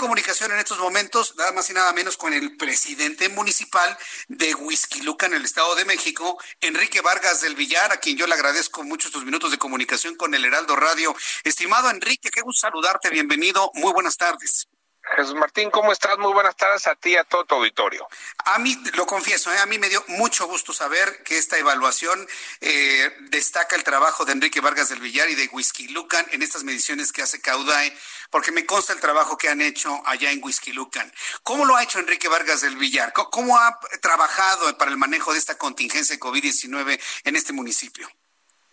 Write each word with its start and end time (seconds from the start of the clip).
Comunicación 0.00 0.50
en 0.50 0.58
estos 0.58 0.78
momentos, 0.78 1.34
nada 1.36 1.52
más 1.52 1.68
y 1.68 1.74
nada 1.74 1.92
menos, 1.92 2.16
con 2.16 2.32
el 2.32 2.56
presidente 2.56 3.28
municipal 3.28 3.98
de 4.28 4.54
Huizquiluca 4.54 5.26
en 5.26 5.34
el 5.34 5.44
Estado 5.44 5.74
de 5.74 5.84
México, 5.84 6.38
Enrique 6.62 7.02
Vargas 7.02 7.42
del 7.42 7.54
Villar, 7.54 7.92
a 7.92 7.98
quien 7.98 8.16
yo 8.16 8.26
le 8.26 8.32
agradezco 8.32 8.82
mucho 8.82 9.08
estos 9.08 9.26
minutos 9.26 9.50
de 9.50 9.58
comunicación 9.58 10.16
con 10.16 10.34
el 10.34 10.46
Heraldo 10.46 10.74
Radio. 10.74 11.14
Estimado 11.44 11.90
Enrique, 11.90 12.30
qué 12.30 12.40
gusto 12.40 12.62
saludarte, 12.62 13.10
bienvenido, 13.10 13.70
muy 13.74 13.92
buenas 13.92 14.16
tardes. 14.16 14.68
Jesús 15.02 15.34
Martín, 15.34 15.70
¿cómo 15.70 15.92
estás? 15.92 16.18
Muy 16.18 16.32
buenas 16.32 16.56
tardes 16.56 16.86
a 16.86 16.94
ti 16.94 17.10
y 17.10 17.16
a 17.16 17.24
todo 17.24 17.44
tu 17.44 17.54
auditorio. 17.56 18.06
A 18.44 18.58
mí, 18.58 18.76
lo 18.94 19.06
confieso, 19.06 19.52
¿eh? 19.52 19.58
a 19.58 19.66
mí 19.66 19.78
me 19.78 19.88
dio 19.88 20.04
mucho 20.08 20.46
gusto 20.46 20.72
saber 20.72 21.22
que 21.24 21.38
esta 21.38 21.58
evaluación 21.58 22.26
eh, 22.60 23.16
destaca 23.30 23.76
el 23.76 23.82
trabajo 23.82 24.24
de 24.24 24.32
Enrique 24.32 24.60
Vargas 24.60 24.90
del 24.90 25.00
Villar 25.00 25.28
y 25.30 25.34
de 25.34 25.48
Whisky 25.52 25.88
Lucan 25.88 26.26
en 26.30 26.42
estas 26.42 26.64
mediciones 26.64 27.12
que 27.12 27.22
hace 27.22 27.40
Caudae, 27.40 27.96
porque 28.30 28.52
me 28.52 28.66
consta 28.66 28.92
el 28.92 29.00
trabajo 29.00 29.36
que 29.36 29.48
han 29.48 29.60
hecho 29.60 30.00
allá 30.04 30.30
en 30.30 30.42
Whisky 30.42 30.72
Lucan. 30.72 31.10
¿Cómo 31.42 31.64
lo 31.64 31.76
ha 31.76 31.82
hecho 31.82 31.98
Enrique 31.98 32.28
Vargas 32.28 32.60
del 32.60 32.76
Villar? 32.76 33.12
¿Cómo, 33.12 33.56
ha 33.56 33.80
trabajado 34.00 34.76
para 34.78 34.90
el 34.90 34.96
manejo 34.96 35.32
de 35.32 35.38
esta 35.38 35.56
contingencia 35.56 36.14
de 36.14 36.20
COVID-19 36.20 37.00
en 37.24 37.36
este 37.36 37.52
municipio? 37.52 38.08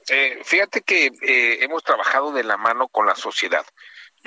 Eh, 0.10 0.42
fíjate 0.44 0.82
que 0.82 1.08
eh, 1.22 1.64
hemos 1.64 1.84
trabajado 1.84 2.32
de 2.32 2.44
la 2.44 2.58
mano 2.58 2.88
con 2.88 3.06
la 3.06 3.16
sociedad. 3.16 3.66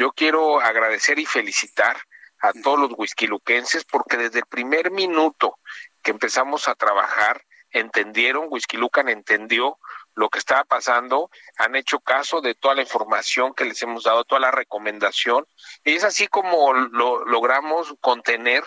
Yo 0.01 0.12
quiero 0.12 0.62
agradecer 0.62 1.19
y 1.19 1.27
felicitar 1.27 1.95
a 2.39 2.55
todos 2.55 2.79
los 2.79 2.93
huisquiluquenses 2.97 3.84
porque 3.84 4.17
desde 4.17 4.39
el 4.39 4.47
primer 4.47 4.91
minuto 4.91 5.59
que 6.03 6.11
empezamos 6.11 6.69
a 6.69 6.75
trabajar 6.75 7.45
entendieron, 7.70 8.47
Huizquilucan 8.48 9.11
entendió 9.11 9.79
lo 10.15 10.31
que 10.31 10.39
estaba 10.39 10.65
pasando, 10.65 11.31
han 11.59 11.77
hecho 11.77 12.01
caso 12.01 12.41
de 12.41 12.55
toda 12.55 12.77
la 12.77 12.81
información 12.81 13.53
que 13.53 13.67
les 13.67 13.83
hemos 13.83 14.05
dado, 14.05 14.25
toda 14.25 14.41
la 14.41 14.51
recomendación, 14.51 15.47
y 15.84 15.97
es 15.97 16.05
así 16.05 16.29
como 16.29 16.73
lo 16.73 17.27
logramos 17.27 17.95
contener 18.01 18.64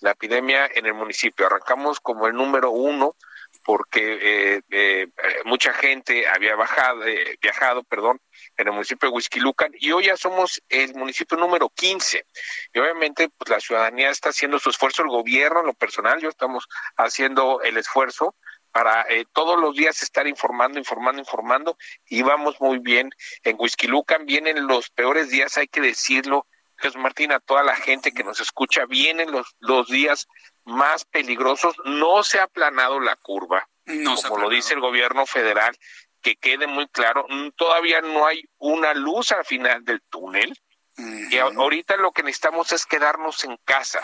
la 0.00 0.10
epidemia 0.10 0.66
en 0.66 0.84
el 0.84 0.92
municipio. 0.92 1.46
Arrancamos 1.46 1.98
como 1.98 2.26
el 2.26 2.34
número 2.34 2.72
uno 2.72 3.16
porque 3.64 4.18
eh, 4.20 4.60
eh, 4.70 5.08
mucha 5.44 5.72
gente 5.72 6.28
había 6.28 6.54
bajado, 6.54 7.04
eh, 7.06 7.38
viajado, 7.40 7.82
perdón, 7.82 8.20
en 8.56 8.68
el 8.68 8.72
municipio 8.72 9.08
de 9.08 9.14
Huizquilucan 9.14 9.72
y 9.74 9.90
hoy 9.90 10.06
ya 10.06 10.16
somos 10.16 10.62
el 10.68 10.94
municipio 10.94 11.36
número 11.38 11.70
15. 11.70 12.26
Y 12.72 12.78
obviamente 12.78 13.30
pues 13.36 13.50
la 13.50 13.60
ciudadanía 13.60 14.10
está 14.10 14.28
haciendo 14.28 14.58
su 14.58 14.70
esfuerzo, 14.70 15.02
el 15.02 15.08
gobierno, 15.08 15.62
lo 15.62 15.74
personal, 15.74 16.20
yo 16.20 16.28
estamos 16.28 16.68
haciendo 16.96 17.62
el 17.62 17.78
esfuerzo 17.78 18.36
para 18.74 19.02
eh, 19.08 19.24
todos 19.32 19.58
los 19.58 19.76
días 19.76 20.02
estar 20.02 20.26
informando, 20.26 20.80
informando, 20.80 21.20
informando 21.20 21.78
y 22.06 22.22
vamos 22.22 22.60
muy 22.60 22.80
bien. 22.80 23.08
En 23.44 23.56
Huizquilucan 23.56 24.26
vienen 24.26 24.66
los 24.66 24.90
peores 24.90 25.30
días, 25.30 25.56
hay 25.56 25.68
que 25.68 25.80
decirlo, 25.80 26.48
Jesús 26.76 27.00
Martín, 27.00 27.30
a 27.30 27.38
toda 27.38 27.62
la 27.62 27.76
gente 27.76 28.10
que 28.10 28.24
nos 28.24 28.40
escucha, 28.40 28.84
vienen 28.84 29.30
los, 29.30 29.54
los 29.60 29.86
días 29.86 30.26
más 30.64 31.04
peligrosos, 31.04 31.76
no 31.84 32.22
se 32.22 32.38
ha 32.38 32.44
aplanado 32.44 33.00
la 33.00 33.16
curva, 33.16 33.68
No 33.86 34.16
como 34.16 34.38
lo 34.38 34.48
dice 34.48 34.74
el 34.74 34.80
gobierno 34.80 35.26
federal, 35.26 35.76
que 36.22 36.36
quede 36.36 36.66
muy 36.66 36.88
claro, 36.88 37.26
todavía 37.56 38.00
no 38.00 38.26
hay 38.26 38.42
una 38.58 38.94
luz 38.94 39.32
al 39.32 39.44
final 39.44 39.84
del 39.84 40.02
túnel. 40.08 40.58
Y 40.96 41.38
ahorita 41.38 41.96
lo 41.96 42.12
que 42.12 42.22
necesitamos 42.22 42.70
es 42.70 42.86
quedarnos 42.86 43.42
en 43.42 43.58
casa. 43.64 44.00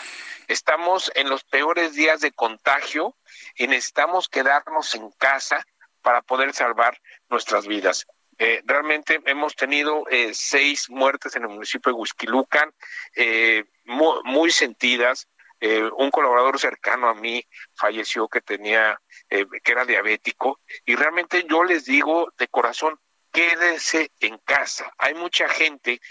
Estamos 0.49 1.09
en 1.15 1.29
los 1.29 1.45
peores 1.45 1.93
días 1.93 2.19
de 2.19 2.33
contagio 2.33 3.15
y 3.55 3.67
necesitamos 3.67 4.27
quedarnos 4.27 4.93
en 4.95 5.09
casa 5.11 5.65
para 6.01 6.21
poder 6.21 6.53
salvar 6.53 6.99
nuestras 7.29 7.65
vidas. 7.65 8.07
Eh, 8.37 8.61
realmente 8.65 9.21
hemos 9.25 9.55
tenido 9.55 10.03
eh, 10.09 10.31
seis 10.33 10.89
muertes 10.89 11.35
en 11.35 11.43
el 11.43 11.49
municipio 11.49 11.91
de 11.91 11.97
Huizquilucan, 11.99 12.73
eh, 13.15 13.65
muy, 13.85 14.19
muy 14.23 14.51
sentidas. 14.51 15.27
Eh, 15.63 15.83
un 15.95 16.09
colaborador 16.09 16.59
cercano 16.59 17.07
a 17.07 17.13
mí 17.13 17.45
falleció 17.75 18.27
que 18.27 18.41
tenía, 18.41 18.99
eh, 19.29 19.45
que 19.63 19.71
era 19.71 19.85
diabético, 19.85 20.59
y 20.85 20.95
realmente 20.95 21.45
yo 21.47 21.63
les 21.63 21.85
digo 21.85 22.33
de 22.35 22.47
corazón, 22.47 22.99
quédense 23.31 24.11
en 24.19 24.39
casa. 24.39 24.91
Hay 24.97 25.13
mucha 25.13 25.47
gente 25.47 26.01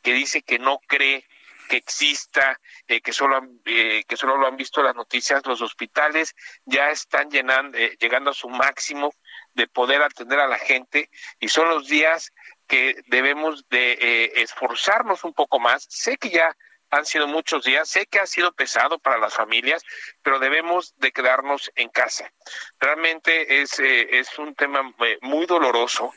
que 0.00 0.12
dice 0.12 0.42
que 0.42 0.60
no 0.60 0.78
cree 0.86 1.26
que 1.68 1.76
exista, 1.76 2.60
eh, 2.86 3.00
que 3.00 3.12
solo 3.12 3.36
han- 3.36 3.60
que 3.64 4.16
solo 4.16 4.36
lo 4.36 4.46
han 4.46 4.56
visto 4.56 4.82
las 4.82 4.94
noticias, 4.94 5.44
los 5.44 5.60
hospitales 5.60 6.34
ya 6.64 6.90
están 6.90 7.30
llenando, 7.30 7.76
llegando 7.98 8.30
a 8.30 8.34
su 8.34 8.48
máximo 8.48 9.12
de 9.54 9.66
poder 9.68 10.02
atender 10.02 10.38
a 10.40 10.48
la 10.48 10.58
gente 10.58 11.10
y 11.38 11.48
son 11.48 11.68
los 11.68 11.86
días 11.86 12.32
que 12.66 12.96
debemos 13.06 13.68
de 13.68 14.32
esforzarnos 14.36 15.22
un 15.24 15.32
poco 15.32 15.60
más. 15.60 15.86
Sé 15.88 16.16
que 16.16 16.30
ya 16.30 16.56
han 16.90 17.06
sido 17.06 17.26
muchos 17.26 17.64
días, 17.64 17.88
sé 17.88 18.06
que 18.06 18.18
ha 18.20 18.26
sido 18.26 18.52
pesado 18.52 18.98
para 18.98 19.18
las 19.18 19.34
familias, 19.34 19.82
pero 20.22 20.38
debemos 20.38 20.94
de 20.98 21.12
quedarnos 21.12 21.70
en 21.76 21.88
casa. 21.88 22.30
Realmente 22.78 23.62
es, 23.62 23.78
eh, 23.78 24.18
es 24.18 24.38
un 24.38 24.54
tema 24.54 24.92
eh, 25.06 25.18
muy 25.22 25.46
doloroso. 25.46 26.12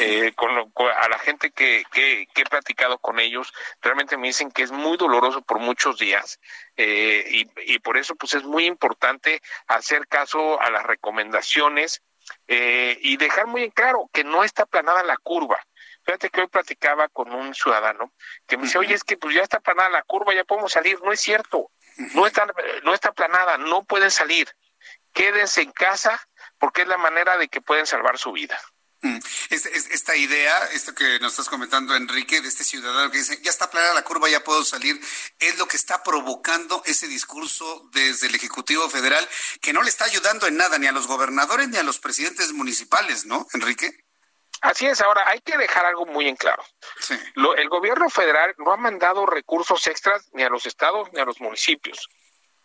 eh, 0.00 0.32
con, 0.34 0.52
lo- 0.56 0.68
con- 0.72 0.90
a 0.90 1.08
la 1.08 1.16
gente 1.16 1.52
que, 1.52 1.84
que, 1.92 2.26
que 2.34 2.42
he 2.42 2.46
platicado 2.46 2.98
con 2.98 3.20
ellos, 3.20 3.52
realmente 3.80 4.16
me 4.16 4.26
dicen 4.26 4.50
que 4.50 4.64
es 4.64 4.72
muy 4.72 4.96
doloroso 4.96 5.42
por 5.42 5.60
muchos 5.60 5.96
días 5.96 6.40
eh, 6.76 7.24
y, 7.30 7.74
y 7.74 7.78
por 7.78 7.96
eso 7.96 8.16
pues 8.16 8.34
es 8.34 8.42
muy 8.42 8.64
importante 8.66 9.40
hacer 9.68 10.08
caso 10.08 10.60
a 10.60 10.70
las 10.70 10.82
recomendaciones 10.82 12.02
eh, 12.48 12.98
y 13.00 13.16
dejar 13.16 13.46
muy 13.46 13.62
en 13.62 13.70
claro 13.70 14.10
que 14.12 14.24
no 14.24 14.42
está 14.42 14.66
planada 14.66 15.04
la 15.04 15.16
curva. 15.18 15.64
Fíjate 16.06 16.30
que 16.30 16.40
hoy 16.40 16.46
platicaba 16.46 17.08
con 17.08 17.32
un 17.32 17.54
ciudadano 17.54 18.12
que 18.46 18.56
me 18.56 18.62
dice, 18.64 18.78
oye, 18.78 18.94
es 18.94 19.04
que 19.04 19.16
pues 19.16 19.34
ya 19.34 19.42
está 19.42 19.60
planada 19.60 19.90
la 19.90 20.02
curva, 20.04 20.32
ya 20.34 20.44
podemos 20.44 20.72
salir. 20.72 20.98
No 21.02 21.12
es 21.12 21.20
cierto, 21.20 21.72
no 22.14 22.26
está, 22.26 22.46
no 22.84 22.94
está 22.94 23.12
planada, 23.12 23.58
no 23.58 23.84
pueden 23.84 24.10
salir. 24.10 24.48
Quédense 25.12 25.62
en 25.62 25.72
casa 25.72 26.20
porque 26.58 26.82
es 26.82 26.88
la 26.88 26.96
manera 26.96 27.36
de 27.38 27.48
que 27.48 27.60
pueden 27.60 27.86
salvar 27.86 28.18
su 28.18 28.32
vida. 28.32 28.58
Mm. 29.02 29.18
Es- 29.50 29.66
es- 29.66 29.90
esta 29.90 30.16
idea, 30.16 30.56
esto 30.72 30.94
que 30.94 31.18
nos 31.20 31.32
estás 31.32 31.48
comentando, 31.50 31.94
Enrique, 31.94 32.40
de 32.40 32.48
este 32.48 32.64
ciudadano 32.64 33.10
que 33.10 33.18
dice, 33.18 33.38
ya 33.42 33.50
está 33.50 33.68
planada 33.70 33.92
la 33.92 34.02
curva, 34.04 34.28
ya 34.30 34.42
puedo 34.42 34.64
salir, 34.64 34.98
es 35.38 35.58
lo 35.58 35.66
que 35.68 35.76
está 35.76 36.02
provocando 36.02 36.82
ese 36.86 37.06
discurso 37.06 37.88
desde 37.92 38.28
el 38.28 38.34
Ejecutivo 38.34 38.88
Federal, 38.88 39.28
que 39.60 39.72
no 39.74 39.82
le 39.82 39.90
está 39.90 40.06
ayudando 40.06 40.46
en 40.46 40.56
nada 40.56 40.78
ni 40.78 40.86
a 40.86 40.92
los 40.92 41.06
gobernadores 41.06 41.68
ni 41.68 41.76
a 41.76 41.82
los 41.82 41.98
presidentes 41.98 42.52
municipales, 42.52 43.26
¿no, 43.26 43.46
Enrique? 43.52 44.05
Así 44.62 44.86
es, 44.86 45.00
ahora 45.00 45.22
hay 45.28 45.40
que 45.40 45.56
dejar 45.56 45.84
algo 45.86 46.06
muy 46.06 46.28
en 46.28 46.36
claro. 46.36 46.62
Sí. 46.98 47.14
Lo- 47.34 47.54
el 47.56 47.68
gobierno 47.68 48.08
federal 48.08 48.54
no 48.58 48.72
ha 48.72 48.76
mandado 48.76 49.26
recursos 49.26 49.86
extras 49.86 50.28
ni 50.32 50.42
a 50.42 50.48
los 50.48 50.66
estados 50.66 51.12
ni 51.12 51.20
a 51.20 51.24
los 51.24 51.40
municipios. 51.40 52.08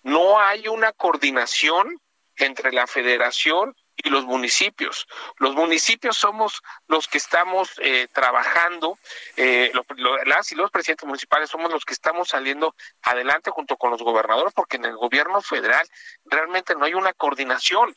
No 0.03 0.39
hay 0.39 0.67
una 0.67 0.93
coordinación 0.93 1.99
entre 2.37 2.71
la 2.71 2.87
federación 2.87 3.75
y 3.97 4.09
los 4.09 4.25
municipios. 4.25 5.05
Los 5.37 5.53
municipios 5.53 6.17
somos 6.17 6.61
los 6.87 7.07
que 7.07 7.19
estamos 7.19 7.69
eh, 7.83 8.07
trabajando, 8.11 8.97
eh, 9.35 9.69
lo- 9.73 9.85
lo- 9.95 10.23
las 10.23 10.51
y 10.51 10.55
los 10.55 10.71
presidentes 10.71 11.05
municipales 11.05 11.49
somos 11.51 11.71
los 11.71 11.85
que 11.85 11.93
estamos 11.93 12.29
saliendo 12.29 12.73
adelante 13.03 13.51
junto 13.51 13.77
con 13.77 13.91
los 13.91 14.01
gobernadores, 14.01 14.53
porque 14.55 14.77
en 14.77 14.85
el 14.85 14.95
gobierno 14.95 15.41
federal 15.41 15.87
realmente 16.25 16.73
no 16.73 16.85
hay 16.85 16.95
una 16.95 17.13
coordinación. 17.13 17.95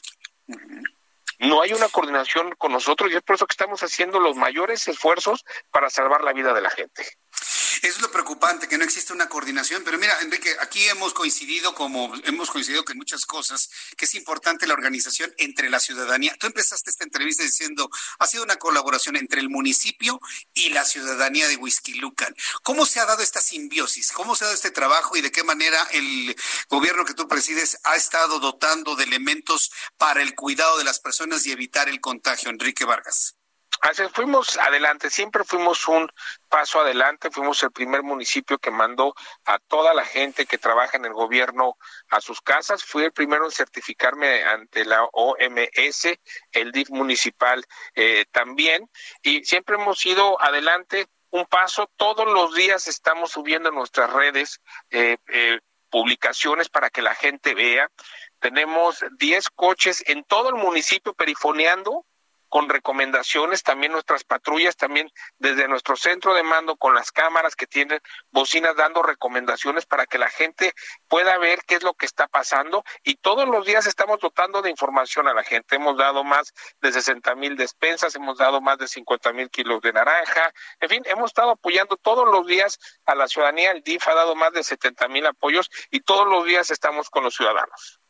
No 1.38 1.62
hay 1.62 1.72
una 1.72 1.88
coordinación 1.88 2.54
con 2.56 2.72
nosotros 2.72 3.10
y 3.10 3.16
es 3.16 3.22
por 3.22 3.36
eso 3.36 3.46
que 3.46 3.52
estamos 3.52 3.82
haciendo 3.82 4.20
los 4.20 4.36
mayores 4.36 4.86
esfuerzos 4.88 5.44
para 5.70 5.90
salvar 5.90 6.22
la 6.22 6.32
vida 6.32 6.52
de 6.52 6.60
la 6.60 6.70
gente. 6.70 7.04
Es 7.84 8.00
lo 8.00 8.10
preocupante 8.10 8.66
que 8.66 8.78
no 8.78 8.84
existe 8.84 9.12
una 9.12 9.28
coordinación, 9.28 9.82
pero 9.84 9.98
mira, 9.98 10.19
Enrique, 10.22 10.56
aquí 10.60 10.88
hemos 10.88 11.12
coincidido 11.12 11.75
como 11.75 12.14
hemos 12.25 12.50
coincidido 12.50 12.82
en 12.90 12.96
muchas 12.96 13.26
cosas, 13.26 13.69
que 13.98 14.06
es 14.06 14.14
importante 14.14 14.66
la 14.66 14.72
organización 14.72 15.34
entre 15.36 15.69
la 15.69 15.78
ciudadanía. 15.78 16.34
Tú 16.40 16.46
empezaste 16.46 16.88
esta 16.88 17.04
entrevista 17.04 17.42
diciendo, 17.42 17.90
ha 18.19 18.26
sido 18.26 18.42
una 18.42 18.56
colaboración 18.56 19.16
entre 19.16 19.42
el 19.42 19.50
municipio 19.50 20.19
y 20.54 20.70
la 20.70 20.86
ciudadanía 20.86 21.46
de 21.46 21.56
Huizquilucan. 21.56 22.34
¿Cómo 22.62 22.86
se 22.86 23.00
ha 23.00 23.04
dado 23.04 23.22
esta 23.22 23.42
simbiosis? 23.42 24.12
¿Cómo 24.12 24.34
se 24.34 24.44
ha 24.44 24.46
dado 24.46 24.56
este 24.56 24.70
trabajo 24.70 25.19
y 25.19 25.20
de 25.20 25.31
qué 25.31 25.44
manera 25.44 25.86
el 25.92 26.34
gobierno 26.70 27.04
que 27.04 27.12
tú 27.12 27.28
presides 27.28 27.81
ha 27.84 27.96
estado 27.96 28.40
dotando 28.40 28.96
de 28.96 29.04
elementos 29.04 29.70
para 29.98 30.22
el 30.22 30.34
cuidado 30.34 30.78
de 30.78 30.84
las 30.84 31.00
personas 31.00 31.44
y 31.44 31.52
evitar 31.52 31.90
el 31.90 32.00
contagio, 32.00 32.48
Enrique 32.48 32.86
Vargas? 32.86 33.36
Así 33.80 34.02
fuimos 34.12 34.56
adelante, 34.58 35.10
siempre 35.10 35.44
fuimos 35.44 35.86
un 35.88 36.08
paso 36.48 36.80
adelante, 36.80 37.30
fuimos 37.30 37.62
el 37.62 37.72
primer 37.72 38.02
municipio 38.02 38.58
que 38.58 38.70
mandó 38.70 39.14
a 39.44 39.58
toda 39.58 39.94
la 39.94 40.04
gente 40.04 40.46
que 40.46 40.58
trabaja 40.58 40.96
en 40.96 41.04
el 41.04 41.12
gobierno 41.12 41.76
a 42.08 42.20
sus 42.20 42.40
casas, 42.40 42.84
fui 42.84 43.04
el 43.04 43.12
primero 43.12 43.44
en 43.44 43.50
certificarme 43.50 44.44
ante 44.44 44.84
la 44.84 45.04
OMS, 45.12 46.18
el 46.52 46.72
DIF 46.72 46.90
municipal 46.90 47.64
eh, 47.94 48.24
también, 48.30 48.88
y 49.22 49.44
siempre 49.44 49.76
hemos 49.76 50.04
ido 50.06 50.40
adelante 50.40 51.06
un 51.30 51.46
paso, 51.46 51.90
todos 51.96 52.26
los 52.26 52.54
días 52.54 52.86
estamos 52.86 53.32
subiendo 53.32 53.68
en 53.68 53.74
nuestras 53.74 54.12
redes 54.12 54.60
eh, 54.90 55.16
eh, 55.26 55.58
publicaciones 55.90 56.68
para 56.68 56.90
que 56.90 57.02
la 57.02 57.14
gente 57.14 57.54
vea, 57.54 57.90
tenemos 58.38 59.04
10 59.18 59.50
coches 59.50 60.04
en 60.06 60.22
todo 60.24 60.50
el 60.50 60.56
municipio 60.56 61.12
perifoneando 61.14 62.04
con 62.54 62.68
recomendaciones, 62.68 63.64
también 63.64 63.90
nuestras 63.90 64.22
patrullas, 64.22 64.76
también 64.76 65.10
desde 65.38 65.66
nuestro 65.66 65.96
centro 65.96 66.34
de 66.34 66.44
mando 66.44 66.76
con 66.76 66.94
las 66.94 67.10
cámaras 67.10 67.56
que 67.56 67.66
tienen 67.66 67.98
bocinas 68.30 68.76
dando 68.76 69.02
recomendaciones 69.02 69.86
para 69.86 70.06
que 70.06 70.18
la 70.18 70.30
gente 70.30 70.72
pueda 71.08 71.36
ver 71.38 71.58
qué 71.66 71.74
es 71.74 71.82
lo 71.82 71.94
que 71.94 72.06
está 72.06 72.28
pasando 72.28 72.84
y 73.02 73.16
todos 73.16 73.48
los 73.48 73.66
días 73.66 73.88
estamos 73.88 74.20
dotando 74.20 74.62
de 74.62 74.70
información 74.70 75.26
a 75.26 75.34
la 75.34 75.42
gente. 75.42 75.74
Hemos 75.74 75.96
dado 75.96 76.22
más 76.22 76.54
de 76.80 76.92
60 76.92 77.34
mil 77.34 77.56
despensas, 77.56 78.14
hemos 78.14 78.38
dado 78.38 78.60
más 78.60 78.78
de 78.78 78.86
50 78.86 79.32
mil 79.32 79.50
kilos 79.50 79.80
de 79.82 79.92
naranja, 79.92 80.52
en 80.78 80.88
fin, 80.88 81.02
hemos 81.06 81.30
estado 81.32 81.50
apoyando 81.50 81.96
todos 81.96 82.24
los 82.24 82.46
días 82.46 82.78
a 83.04 83.16
la 83.16 83.26
ciudadanía. 83.26 83.72
El 83.72 83.82
DIF 83.82 84.06
ha 84.06 84.14
dado 84.14 84.36
más 84.36 84.52
de 84.52 84.62
70 84.62 85.08
mil 85.08 85.26
apoyos 85.26 85.68
y 85.90 86.02
todos 86.02 86.28
los 86.28 86.44
días 86.44 86.70
estamos 86.70 87.10
con 87.10 87.24
los 87.24 87.34
ciudadanos. 87.34 88.03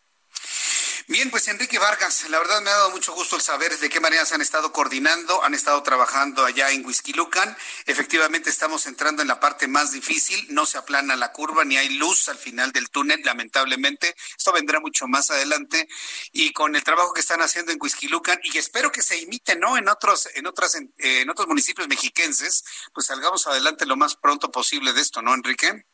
Bien, 1.06 1.30
pues 1.30 1.46
Enrique 1.48 1.78
Vargas, 1.78 2.30
la 2.30 2.38
verdad 2.38 2.62
me 2.62 2.70
ha 2.70 2.76
dado 2.76 2.90
mucho 2.90 3.12
gusto 3.12 3.36
el 3.36 3.42
saber 3.42 3.78
de 3.78 3.90
qué 3.90 4.00
manera 4.00 4.24
se 4.24 4.36
han 4.36 4.40
estado 4.40 4.72
coordinando, 4.72 5.44
han 5.44 5.52
estado 5.52 5.82
trabajando 5.82 6.46
allá 6.46 6.70
en 6.70 6.82
Lucan. 7.14 7.54
Efectivamente 7.84 8.48
estamos 8.48 8.86
entrando 8.86 9.20
en 9.20 9.28
la 9.28 9.38
parte 9.38 9.68
más 9.68 9.92
difícil, 9.92 10.46
no 10.54 10.64
se 10.64 10.78
aplana 10.78 11.14
la 11.14 11.30
curva 11.30 11.62
ni 11.66 11.76
hay 11.76 11.90
luz 11.90 12.30
al 12.30 12.38
final 12.38 12.72
del 12.72 12.88
túnel, 12.88 13.20
lamentablemente. 13.22 14.14
Esto 14.34 14.50
vendrá 14.54 14.80
mucho 14.80 15.06
más 15.06 15.30
adelante 15.30 15.86
y 16.32 16.54
con 16.54 16.74
el 16.74 16.82
trabajo 16.82 17.12
que 17.12 17.20
están 17.20 17.42
haciendo 17.42 17.70
en 17.72 17.78
Lucan 18.08 18.40
y 18.42 18.56
espero 18.56 18.90
que 18.90 19.02
se 19.02 19.18
imite, 19.18 19.56
¿no? 19.56 19.76
En 19.76 19.90
otros 19.90 20.30
en 20.34 20.46
otras 20.46 20.74
en 20.74 21.28
otros 21.28 21.46
municipios 21.46 21.86
mexiquenses, 21.86 22.64
pues 22.94 23.08
salgamos 23.08 23.46
adelante 23.46 23.84
lo 23.84 23.96
más 23.96 24.16
pronto 24.16 24.50
posible 24.50 24.94
de 24.94 25.02
esto, 25.02 25.20
¿no, 25.20 25.34
Enrique? 25.34 25.84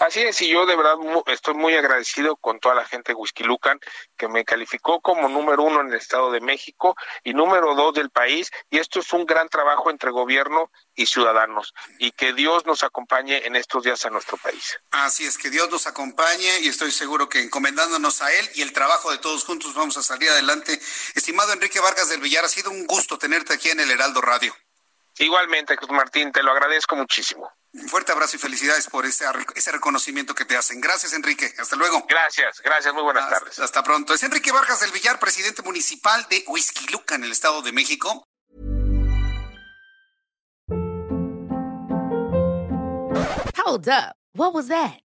Así 0.00 0.20
es, 0.20 0.40
y 0.42 0.48
yo 0.48 0.66
de 0.66 0.76
verdad 0.76 0.96
estoy 1.26 1.54
muy 1.54 1.74
agradecido 1.74 2.36
con 2.36 2.60
toda 2.60 2.74
la 2.74 2.84
gente 2.84 3.12
de 3.12 3.16
Whisky 3.16 3.44
Lucan 3.44 3.78
que 4.16 4.28
me 4.28 4.44
calificó 4.44 5.00
como 5.00 5.28
número 5.28 5.62
uno 5.62 5.80
en 5.80 5.88
el 5.88 5.94
Estado 5.94 6.30
de 6.30 6.40
México 6.40 6.96
y 7.22 7.34
número 7.34 7.74
dos 7.74 7.94
del 7.94 8.10
país, 8.10 8.50
y 8.70 8.78
esto 8.78 9.00
es 9.00 9.12
un 9.12 9.26
gran 9.26 9.48
trabajo 9.48 9.90
entre 9.90 10.10
gobierno 10.10 10.70
y 10.94 11.06
ciudadanos, 11.06 11.74
y 11.98 12.12
que 12.12 12.32
Dios 12.32 12.66
nos 12.66 12.82
acompañe 12.82 13.46
en 13.46 13.56
estos 13.56 13.84
días 13.84 14.04
a 14.04 14.10
nuestro 14.10 14.36
país. 14.36 14.78
Así 14.90 15.24
es, 15.24 15.38
que 15.38 15.50
Dios 15.50 15.70
nos 15.70 15.86
acompañe 15.86 16.60
y 16.60 16.68
estoy 16.68 16.90
seguro 16.90 17.28
que 17.28 17.40
encomendándonos 17.40 18.22
a 18.22 18.32
Él 18.32 18.50
y 18.54 18.62
el 18.62 18.72
trabajo 18.72 19.10
de 19.10 19.18
todos 19.18 19.44
juntos 19.44 19.74
vamos 19.74 19.96
a 19.96 20.02
salir 20.02 20.28
adelante. 20.30 20.80
Estimado 21.14 21.52
Enrique 21.52 21.80
Vargas 21.80 22.08
del 22.08 22.20
Villar, 22.20 22.44
ha 22.44 22.48
sido 22.48 22.70
un 22.70 22.86
gusto 22.86 23.18
tenerte 23.18 23.54
aquí 23.54 23.70
en 23.70 23.80
el 23.80 23.90
Heraldo 23.90 24.20
Radio. 24.20 24.54
Igualmente, 25.18 25.76
Martín, 25.90 26.32
te 26.32 26.42
lo 26.42 26.50
agradezco 26.50 26.96
muchísimo. 26.96 27.50
Un 27.74 27.88
fuerte 27.88 28.12
abrazo 28.12 28.36
y 28.36 28.38
felicidades 28.38 28.86
por 28.86 29.04
ese, 29.04 29.24
ese 29.56 29.72
reconocimiento 29.72 30.32
que 30.34 30.44
te 30.44 30.56
hacen. 30.56 30.80
Gracias, 30.80 31.12
Enrique. 31.12 31.52
Hasta 31.58 31.74
luego. 31.74 32.06
Gracias, 32.08 32.60
gracias. 32.62 32.94
Muy 32.94 33.02
buenas 33.02 33.28
tardes. 33.28 33.58
Hasta 33.58 33.82
pronto. 33.82 34.14
Es 34.14 34.22
Enrique 34.22 34.52
Vargas 34.52 34.80
del 34.80 34.92
Villar, 34.92 35.18
presidente 35.18 35.60
municipal 35.62 36.24
de 36.30 36.44
Luca, 36.92 37.16
en 37.16 37.24
el 37.24 37.32
Estado 37.32 37.62
de 37.62 37.72
México. 37.72 38.24
Hold 43.56 43.88
up. 43.88 44.14
What 44.34 44.52
was 44.52 44.68
that? 44.68 45.03